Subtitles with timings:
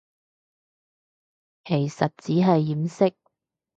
[1.63, 3.13] 其實只係掩飾